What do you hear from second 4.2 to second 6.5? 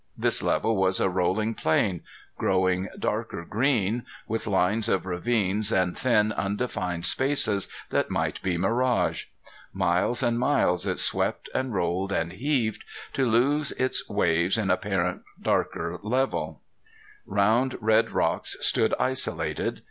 with lines of ravines and thin,